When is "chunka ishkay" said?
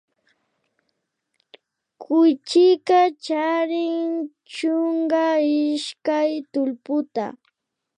4.53-6.31